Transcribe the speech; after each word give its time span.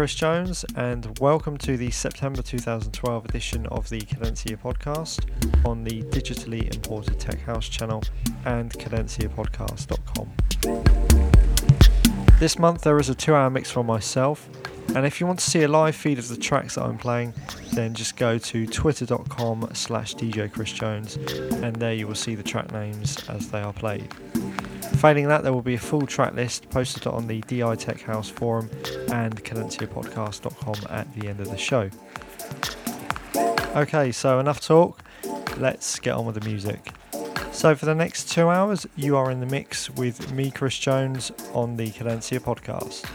Chris 0.00 0.14
Jones, 0.14 0.64
and 0.76 1.18
welcome 1.18 1.58
to 1.58 1.76
the 1.76 1.90
September 1.90 2.40
2012 2.40 3.26
edition 3.26 3.66
of 3.66 3.86
the 3.90 4.00
Cadencia 4.00 4.58
podcast 4.58 5.26
on 5.66 5.84
the 5.84 6.02
digitally 6.04 6.74
imported 6.74 7.20
Tech 7.20 7.38
House 7.40 7.68
channel 7.68 8.02
and 8.46 8.72
cadenciapodcast.com. 8.72 10.32
This 12.38 12.58
month 12.58 12.80
there 12.80 12.98
is 12.98 13.10
a 13.10 13.14
two 13.14 13.34
hour 13.34 13.50
mix 13.50 13.70
from 13.70 13.84
myself, 13.84 14.48
and 14.94 15.04
if 15.04 15.20
you 15.20 15.26
want 15.26 15.38
to 15.40 15.50
see 15.50 15.64
a 15.64 15.68
live 15.68 15.94
feed 15.94 16.18
of 16.18 16.28
the 16.28 16.36
tracks 16.38 16.76
that 16.76 16.84
I'm 16.84 16.96
playing, 16.96 17.34
then 17.74 17.92
just 17.92 18.16
go 18.16 18.38
to 18.38 18.66
twitter.com 18.66 19.68
slash 19.74 20.14
DJ 20.14 20.50
Chris 20.50 20.72
Jones, 20.72 21.16
and 21.16 21.76
there 21.76 21.92
you 21.92 22.06
will 22.06 22.14
see 22.14 22.34
the 22.34 22.42
track 22.42 22.72
names 22.72 23.18
as 23.28 23.50
they 23.50 23.60
are 23.60 23.74
played. 23.74 24.08
Failing 25.00 25.28
that, 25.28 25.42
there 25.42 25.54
will 25.54 25.62
be 25.62 25.76
a 25.76 25.78
full 25.78 26.06
track 26.06 26.34
list 26.34 26.68
posted 26.68 27.06
on 27.06 27.26
the 27.26 27.40
DI 27.46 27.74
Tech 27.76 28.02
House 28.02 28.28
forum 28.28 28.68
and 29.10 29.42
cadenciapodcast.com 29.42 30.74
at 30.90 31.10
the 31.14 31.26
end 31.26 31.40
of 31.40 31.48
the 31.50 31.56
show. 31.56 31.88
Okay, 33.74 34.12
so 34.12 34.38
enough 34.38 34.60
talk. 34.60 35.02
Let's 35.56 35.98
get 35.98 36.14
on 36.16 36.26
with 36.26 36.34
the 36.34 36.46
music. 36.46 36.92
So, 37.50 37.74
for 37.74 37.86
the 37.86 37.94
next 37.94 38.30
two 38.30 38.50
hours, 38.50 38.86
you 38.94 39.16
are 39.16 39.30
in 39.30 39.40
the 39.40 39.46
mix 39.46 39.88
with 39.88 40.32
me, 40.32 40.50
Chris 40.50 40.78
Jones, 40.78 41.32
on 41.54 41.78
the 41.78 41.90
Cadencia 41.92 42.38
podcast. 42.38 43.06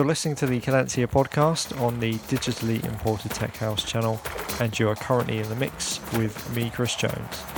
You're 0.00 0.06
listening 0.06 0.36
to 0.36 0.46
the 0.46 0.58
Cadencia 0.62 1.06
podcast 1.06 1.78
on 1.78 2.00
the 2.00 2.14
digitally 2.14 2.82
imported 2.86 3.32
Tech 3.32 3.54
House 3.58 3.84
channel, 3.84 4.18
and 4.58 4.76
you 4.78 4.88
are 4.88 4.94
currently 4.94 5.40
in 5.40 5.48
the 5.50 5.56
mix 5.56 6.00
with 6.14 6.56
me, 6.56 6.70
Chris 6.70 6.96
Jones. 6.96 7.49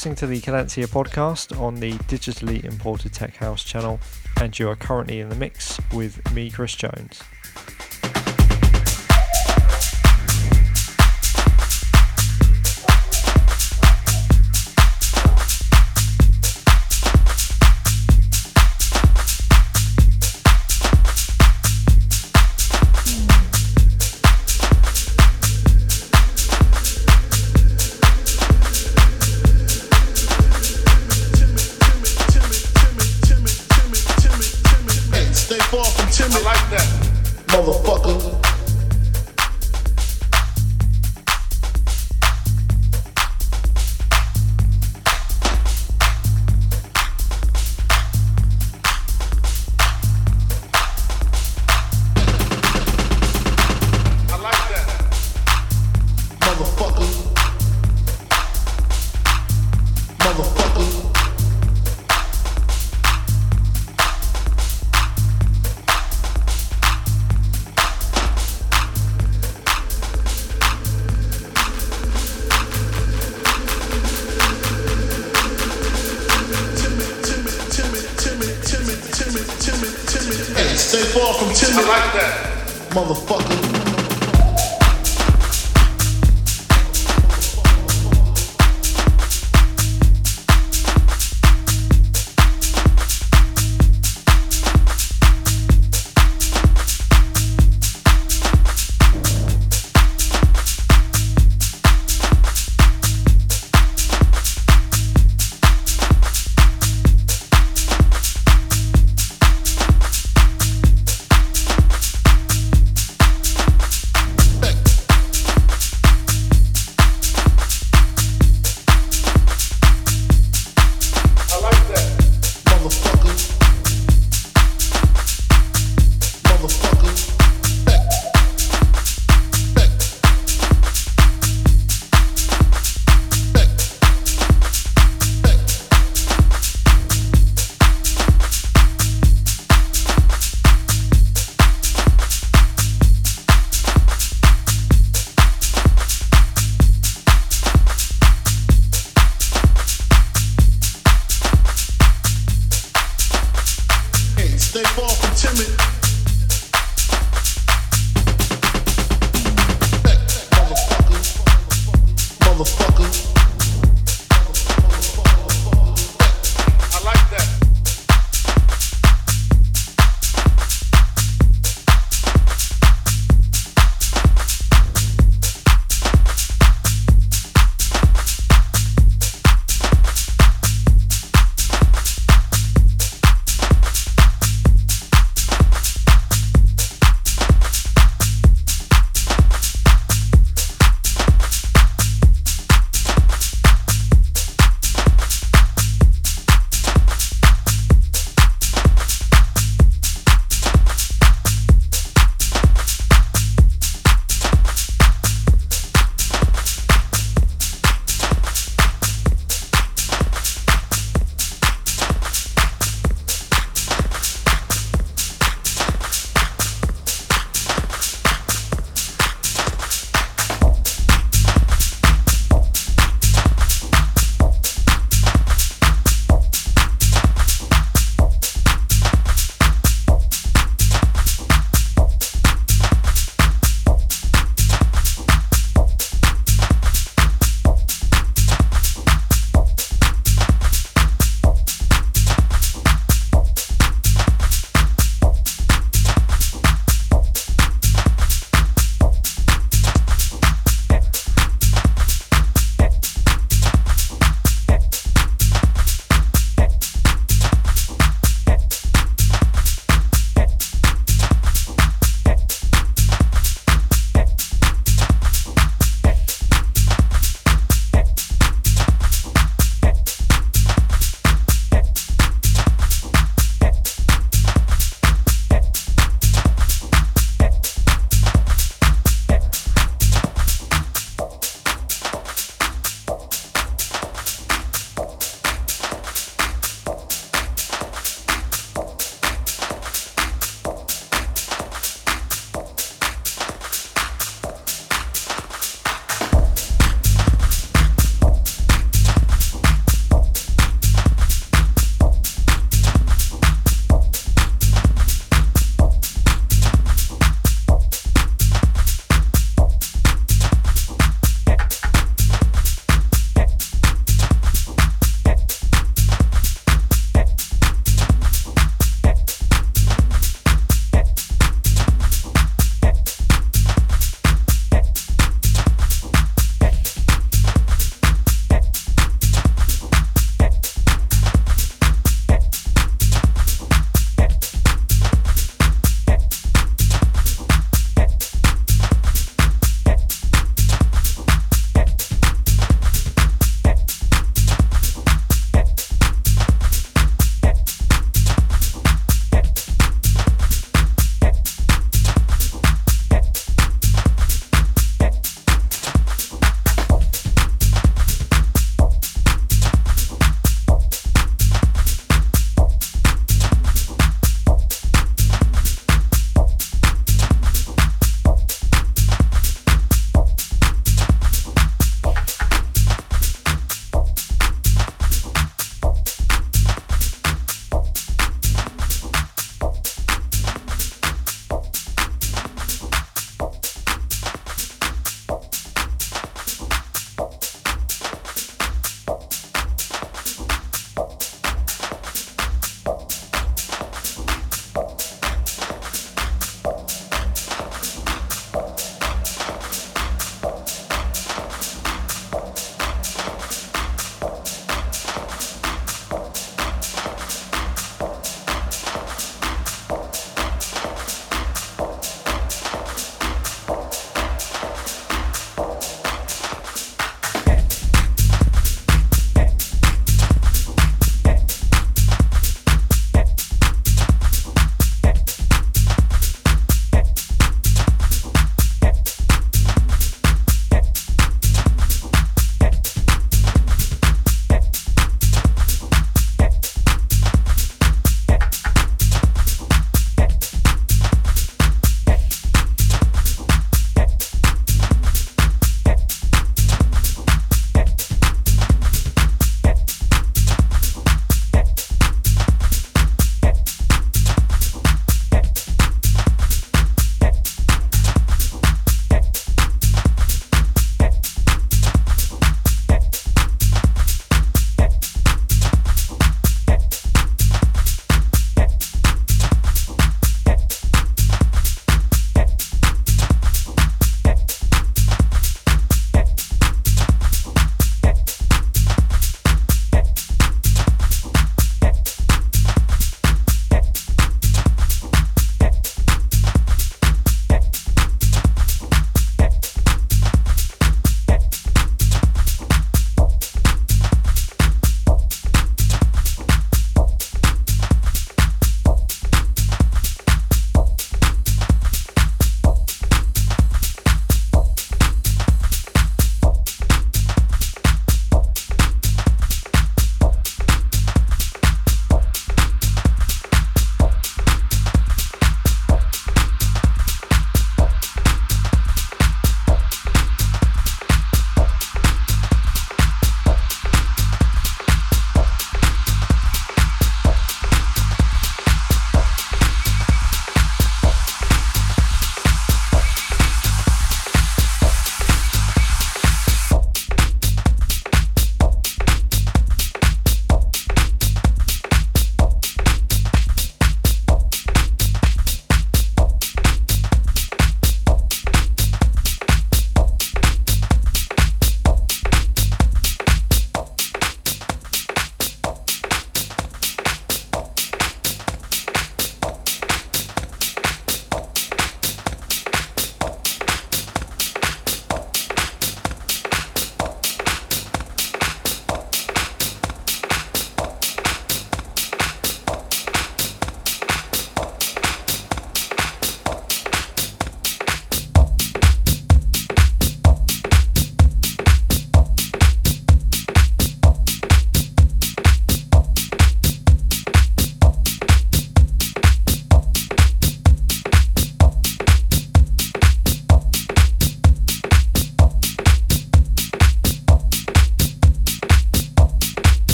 Listening 0.00 0.16
to 0.16 0.26
the 0.26 0.40
Cadencia 0.40 0.86
podcast 0.86 1.60
on 1.60 1.74
the 1.74 1.92
digitally 2.08 2.64
imported 2.64 3.12
Tech 3.12 3.36
House 3.36 3.62
channel, 3.62 4.00
and 4.40 4.58
you 4.58 4.66
are 4.66 4.74
currently 4.74 5.20
in 5.20 5.28
the 5.28 5.34
mix 5.34 5.78
with 5.92 6.32
me, 6.32 6.50
Chris 6.50 6.74
Jones. 6.74 7.22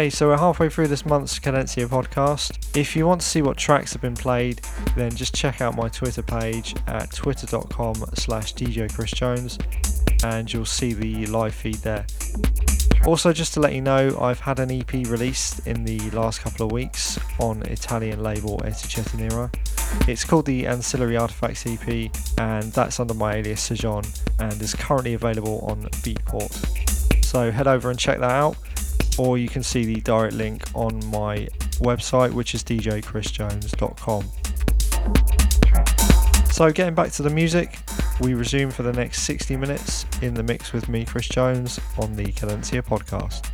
Okay, 0.00 0.08
so 0.08 0.28
we're 0.28 0.38
halfway 0.38 0.70
through 0.70 0.88
this 0.88 1.04
month's 1.04 1.38
Cadencia 1.38 1.86
podcast. 1.86 2.74
If 2.74 2.96
you 2.96 3.06
want 3.06 3.20
to 3.20 3.26
see 3.26 3.42
what 3.42 3.58
tracks 3.58 3.92
have 3.92 4.00
been 4.00 4.14
played, 4.14 4.62
then 4.96 5.14
just 5.14 5.34
check 5.34 5.60
out 5.60 5.76
my 5.76 5.90
Twitter 5.90 6.22
page 6.22 6.74
at 6.86 7.12
twitter.com 7.12 7.96
slash 8.14 8.54
DJ 8.54 8.90
Chris 8.90 9.10
Jones 9.10 9.58
and 10.24 10.50
you'll 10.50 10.64
see 10.64 10.94
the 10.94 11.26
live 11.26 11.54
feed 11.54 11.74
there. 11.82 12.06
Also, 13.04 13.30
just 13.34 13.52
to 13.52 13.60
let 13.60 13.74
you 13.74 13.82
know, 13.82 14.18
I've 14.18 14.40
had 14.40 14.58
an 14.58 14.70
EP 14.70 14.90
released 14.90 15.66
in 15.66 15.84
the 15.84 15.98
last 16.12 16.40
couple 16.40 16.64
of 16.64 16.72
weeks 16.72 17.18
on 17.38 17.60
Italian 17.64 18.22
label 18.22 18.56
Etichetta 18.60 19.18
Nera. 19.18 19.50
It's 20.08 20.24
called 20.24 20.46
the 20.46 20.66
Ancillary 20.66 21.18
Artifacts 21.18 21.66
EP, 21.66 22.10
and 22.38 22.72
that's 22.72 23.00
under 23.00 23.12
my 23.12 23.34
alias 23.34 23.68
Sejon, 23.68 24.06
and 24.38 24.62
is 24.62 24.72
currently 24.72 25.12
available 25.12 25.58
on 25.68 25.82
Beatport. 26.00 27.22
So 27.22 27.50
head 27.50 27.66
over 27.66 27.90
and 27.90 27.98
check 27.98 28.18
that 28.20 28.30
out, 28.30 28.56
or 29.20 29.36
you 29.36 29.48
can 29.50 29.62
see 29.62 29.84
the 29.84 30.00
direct 30.00 30.32
link 30.32 30.64
on 30.74 30.98
my 31.10 31.46
website, 31.80 32.32
which 32.32 32.54
is 32.54 32.64
djchrisjones.com. 32.64 34.24
So, 36.50 36.72
getting 36.72 36.94
back 36.94 37.12
to 37.12 37.22
the 37.22 37.28
music, 37.28 37.78
we 38.20 38.32
resume 38.32 38.70
for 38.70 38.82
the 38.82 38.94
next 38.94 39.24
60 39.24 39.58
minutes 39.58 40.06
in 40.22 40.32
the 40.32 40.42
mix 40.42 40.72
with 40.72 40.88
me, 40.88 41.04
Chris 41.04 41.28
Jones, 41.28 41.78
on 41.98 42.16
the 42.16 42.32
Cadencia 42.32 42.82
podcast. 42.82 43.46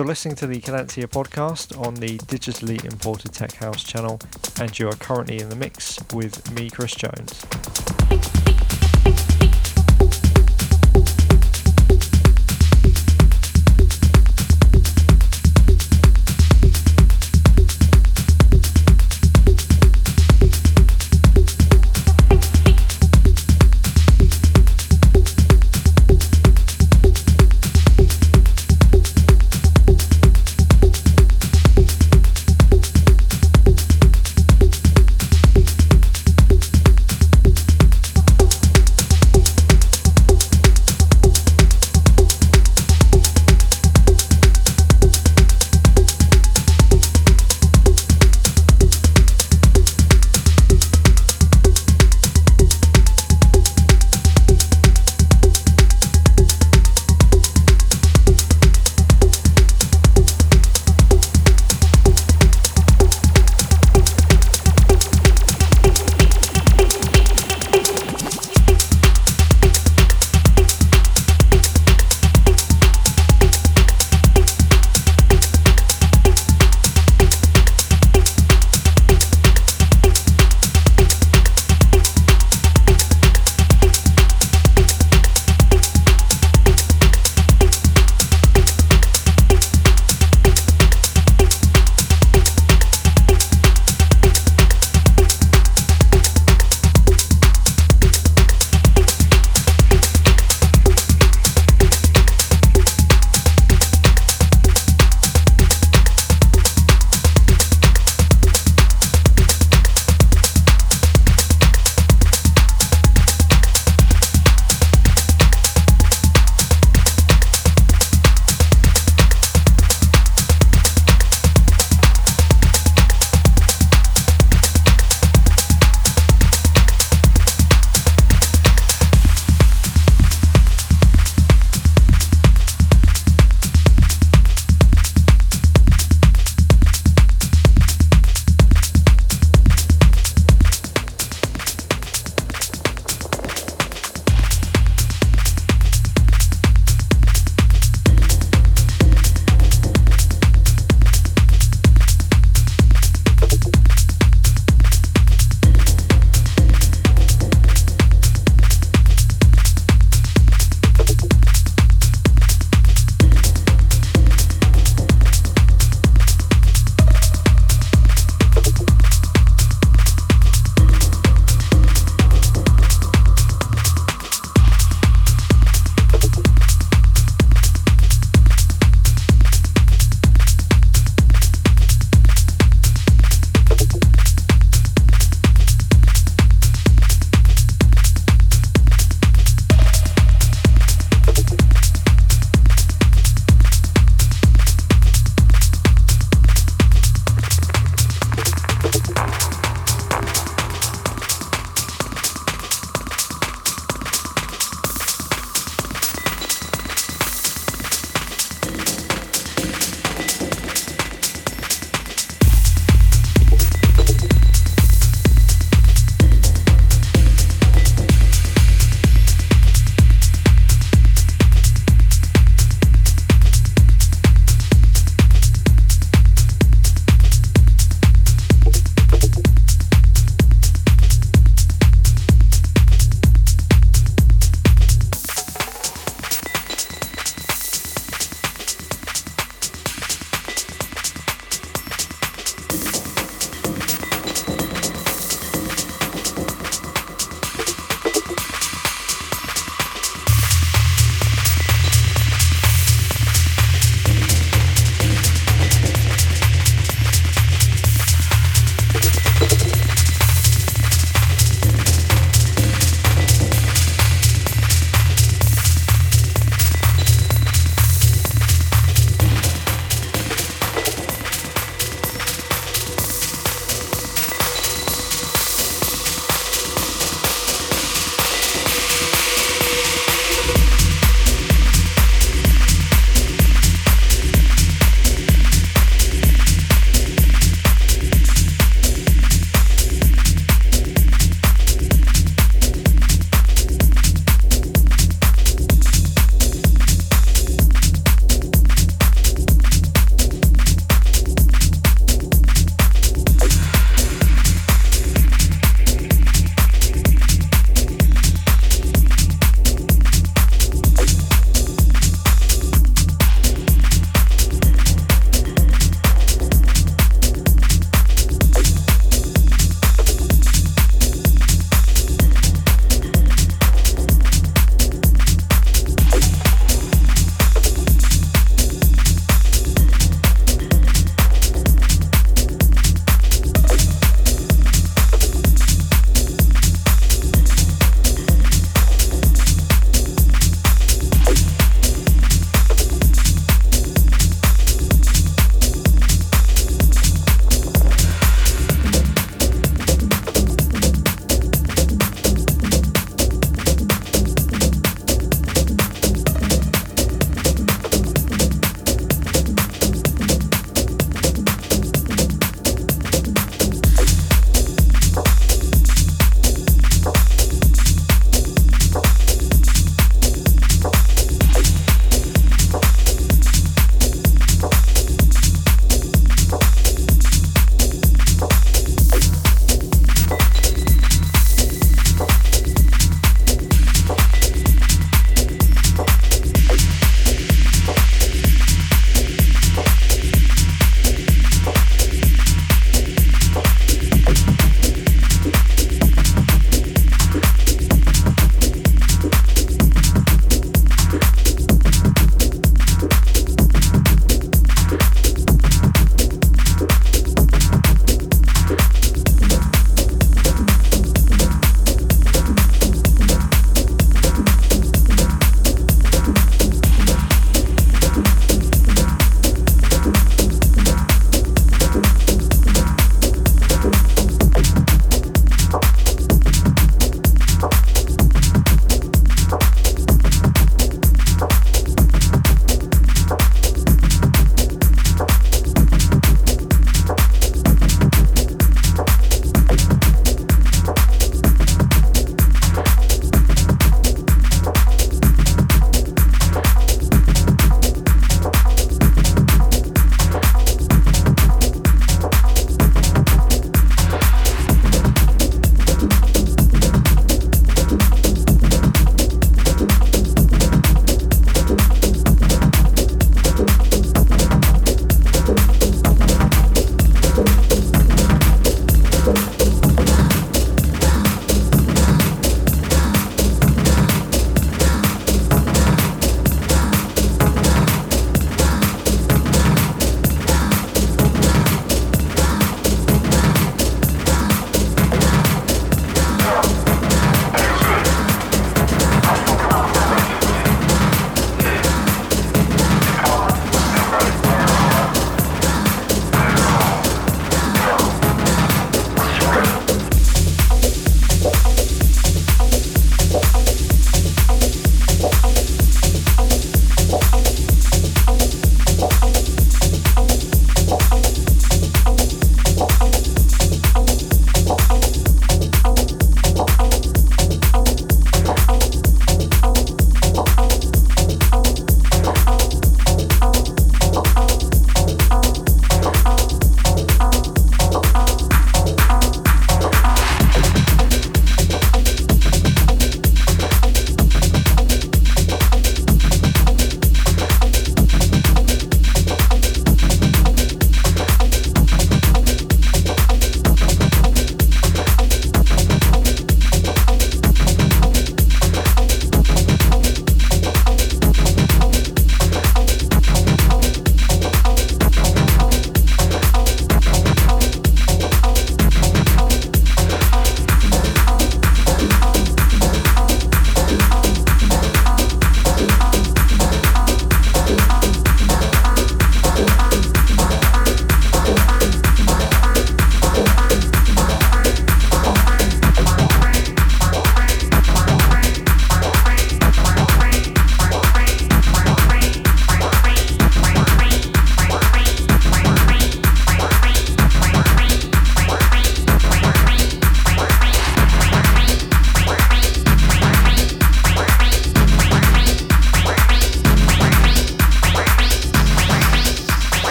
You're 0.00 0.06
listening 0.06 0.36
to 0.36 0.46
the 0.46 0.62
Cadencia 0.62 1.06
podcast 1.06 1.78
on 1.78 1.92
the 1.92 2.16
digitally 2.20 2.82
imported 2.90 3.34
Tech 3.34 3.52
House 3.56 3.84
channel, 3.84 4.18
and 4.58 4.78
you 4.78 4.88
are 4.88 4.96
currently 4.96 5.40
in 5.40 5.50
the 5.50 5.56
mix 5.56 5.98
with 6.14 6.50
me, 6.52 6.70
Chris 6.70 6.94
Jones. 6.94 7.44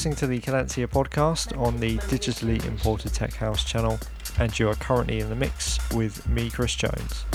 Listening 0.00 0.16
to 0.16 0.26
the 0.26 0.40
Cadencia 0.40 0.86
podcast 0.86 1.54
on 1.60 1.78
the 1.78 1.98
digitally 1.98 2.64
imported 2.64 3.12
Tech 3.12 3.34
House 3.34 3.62
channel, 3.62 3.98
and 4.38 4.58
you 4.58 4.66
are 4.66 4.74
currently 4.76 5.20
in 5.20 5.28
the 5.28 5.36
mix 5.36 5.78
with 5.92 6.26
me, 6.26 6.48
Chris 6.48 6.74
Jones. 6.74 7.26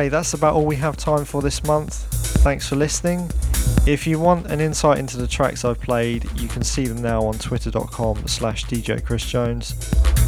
Okay, 0.00 0.08
that's 0.08 0.32
about 0.32 0.54
all 0.54 0.64
we 0.64 0.76
have 0.76 0.96
time 0.96 1.26
for 1.26 1.42
this 1.42 1.62
month. 1.62 1.92
Thanks 2.42 2.66
for 2.66 2.74
listening. 2.74 3.30
If 3.86 4.06
you 4.06 4.18
want 4.18 4.46
an 4.46 4.58
insight 4.58 4.96
into 4.96 5.18
the 5.18 5.28
tracks 5.28 5.62
I've 5.62 5.78
played, 5.78 6.24
you 6.40 6.48
can 6.48 6.64
see 6.64 6.86
them 6.86 7.02
now 7.02 7.22
on 7.26 7.34
twitter.com 7.34 8.26
slash 8.26 8.64
DJ 8.64 9.04
Chris 9.04 9.26
Jones 9.26 9.74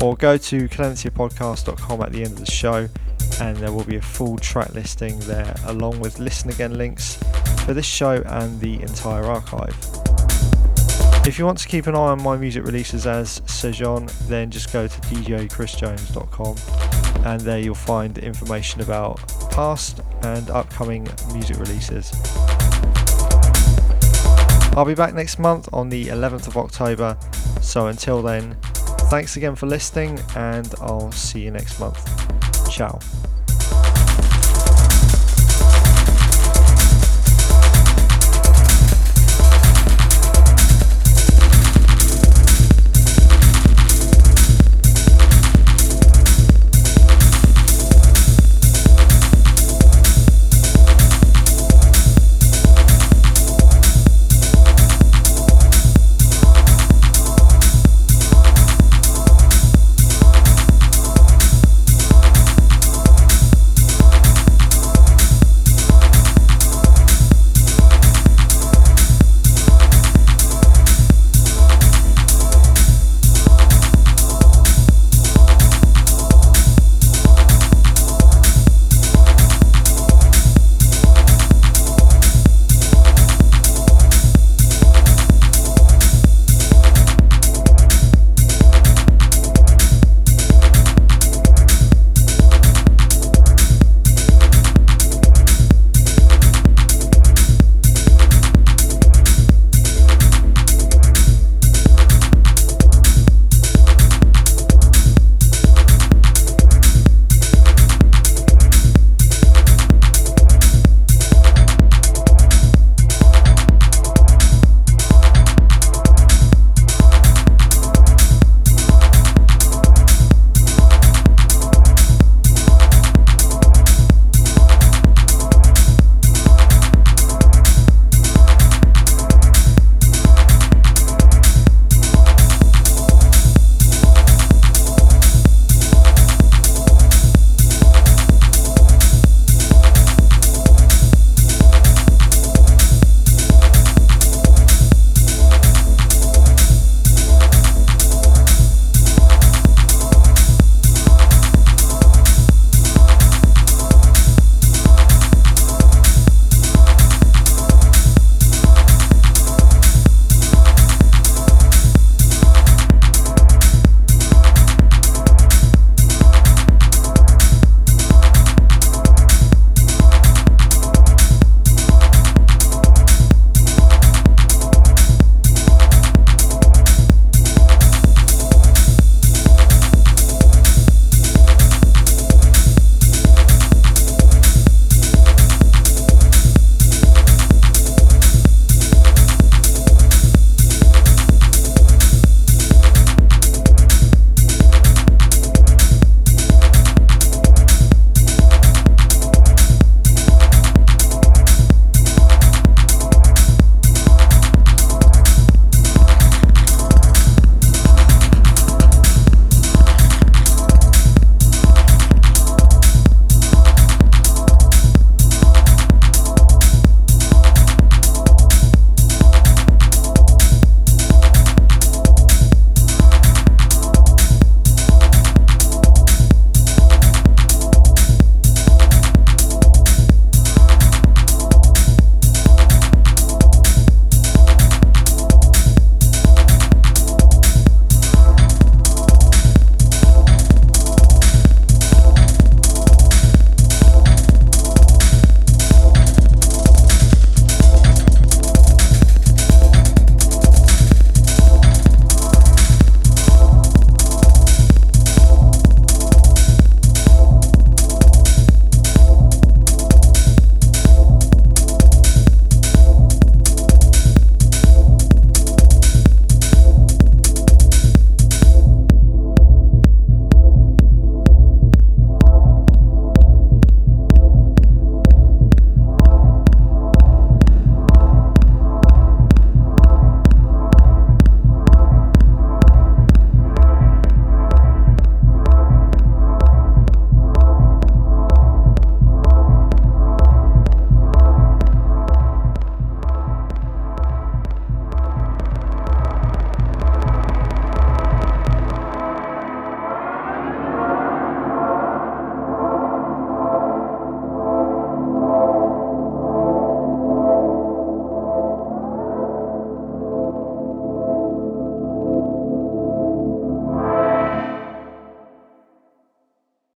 or 0.03 0.15
go 0.15 0.37
to 0.37 0.69
cadenciapodcast.com 0.69 2.03
at 2.03 2.13
the 2.13 2.23
end 2.23 2.35
of 2.35 2.41
the 2.41 2.51
show 2.51 2.87
and 3.41 3.57
there 3.57 3.73
will 3.73 3.85
be 3.85 3.97
a 3.97 4.03
full 4.03 4.37
track 4.37 4.75
listing 4.75 5.19
there 5.21 5.57
along 5.65 6.01
with 6.01 6.19
listen 6.19 6.51
again 6.51 6.77
links 6.77 7.19
for 7.65 7.73
this 7.73 7.87
show 7.87 8.23
and 8.27 8.61
the 8.61 8.75
entire 8.83 9.25
archive. 9.25 9.75
If 11.27 11.39
you 11.39 11.47
want 11.47 11.57
to 11.61 11.69
keep 11.69 11.87
an 11.87 11.95
eye 11.95 12.11
on 12.11 12.23
my 12.23 12.37
music 12.37 12.67
releases 12.67 13.07
as 13.07 13.41
Sejon, 13.47 14.11
then 14.29 14.51
just 14.51 14.71
go 14.71 14.87
to 14.87 15.01
djchrisjones.com 15.01 16.57
and 17.25 17.41
there 17.41 17.59
you'll 17.59 17.75
find 17.75 18.19
information 18.19 18.83
about 18.83 19.32
past 19.53 20.01
and 20.23 20.51
upcoming 20.51 21.09
music 21.33 21.59
releases. 21.59 22.13
I'll 24.75 24.85
be 24.87 24.95
back 24.95 25.15
next 25.15 25.39
month 25.39 25.69
on 25.73 25.89
the 25.89 26.07
11th 26.07 26.49
of 26.49 26.57
October, 26.57 27.17
so 27.61 27.89
until 27.89 28.23
then, 28.23 28.57
thanks 29.11 29.37
again 29.37 29.55
for 29.55 29.67
listening 29.67 30.19
and 30.35 30.75
I'll 30.81 31.13
see 31.13 31.41
you 31.41 31.51
next 31.51 31.79
month. 31.79 32.01
Ciao. 32.71 32.99